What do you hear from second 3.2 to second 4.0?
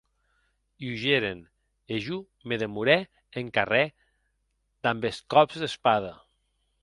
en carrèr